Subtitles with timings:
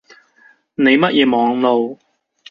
[0.73, 1.99] 你乜嘢網路